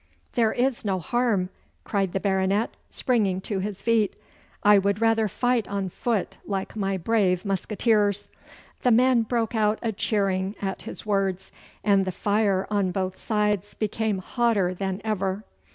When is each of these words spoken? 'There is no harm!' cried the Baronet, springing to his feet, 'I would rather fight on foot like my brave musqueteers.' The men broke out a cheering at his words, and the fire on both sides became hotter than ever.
'There 0.33 0.51
is 0.53 0.83
no 0.83 0.97
harm!' 0.97 1.49
cried 1.83 2.11
the 2.11 2.19
Baronet, 2.19 2.71
springing 2.89 3.39
to 3.41 3.59
his 3.59 3.83
feet, 3.83 4.15
'I 4.63 4.79
would 4.79 4.99
rather 4.99 5.27
fight 5.27 5.67
on 5.67 5.89
foot 5.89 6.37
like 6.43 6.75
my 6.75 6.97
brave 6.97 7.45
musqueteers.' 7.45 8.27
The 8.81 8.89
men 8.89 9.21
broke 9.21 9.53
out 9.53 9.77
a 9.83 9.91
cheering 9.91 10.55
at 10.59 10.81
his 10.81 11.05
words, 11.05 11.51
and 11.83 12.03
the 12.05 12.11
fire 12.11 12.65
on 12.71 12.89
both 12.89 13.19
sides 13.19 13.75
became 13.75 14.17
hotter 14.17 14.73
than 14.73 15.01
ever. 15.03 15.43